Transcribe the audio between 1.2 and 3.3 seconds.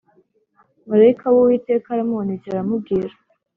w uwiteka aramubonekera aramubwira